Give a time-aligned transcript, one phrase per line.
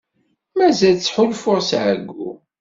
[0.57, 2.29] Mazal ttḥulfuɣ s ɛeyyu.